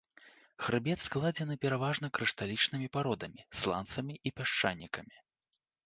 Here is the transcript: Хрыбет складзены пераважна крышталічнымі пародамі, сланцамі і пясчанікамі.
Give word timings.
Хрыбет 0.63 1.03
складзены 1.07 1.57
пераважна 1.67 2.07
крышталічнымі 2.19 2.87
пародамі, 2.97 3.41
сланцамі 3.63 4.13
і 4.27 4.37
пясчанікамі. 4.39 5.15